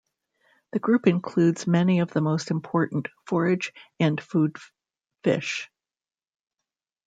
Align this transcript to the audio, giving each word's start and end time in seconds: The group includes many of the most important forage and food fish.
The 0.71 0.79
group 0.79 1.05
includes 1.05 1.67
many 1.67 1.99
of 1.99 2.09
the 2.09 2.21
most 2.21 2.49
important 2.49 3.07
forage 3.27 3.71
and 3.99 4.19
food 4.19 4.57
fish. 5.23 5.69